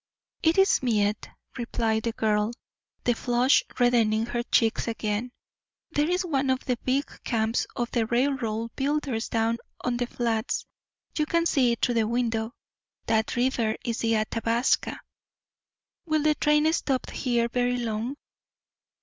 "It 0.41 0.57
is 0.57 0.81
Miette," 0.81 1.29
replied 1.59 2.01
the 2.01 2.11
girl, 2.11 2.53
the 3.03 3.13
flush 3.13 3.63
reddening 3.79 4.25
her 4.25 4.41
cheeks 4.41 4.87
again. 4.87 5.31
"There's 5.91 6.25
one 6.25 6.49
of 6.49 6.65
the 6.65 6.77
big 6.83 7.05
camps 7.23 7.67
of 7.75 7.91
the 7.91 8.07
railroad 8.07 8.71
builders 8.75 9.29
down 9.29 9.59
on 9.81 9.97
the 9.97 10.07
Flats. 10.07 10.65
You 11.15 11.27
can 11.27 11.45
see 11.45 11.73
it 11.73 11.85
through 11.85 11.93
the 11.93 12.07
window. 12.07 12.55
That 13.05 13.35
river 13.35 13.75
is 13.85 13.99
the 13.99 14.15
Athabasca." 14.15 14.99
"Will 16.07 16.23
the 16.23 16.33
train 16.33 16.73
stop 16.73 17.11
here 17.11 17.47
very 17.47 17.77
long?" 17.77 18.15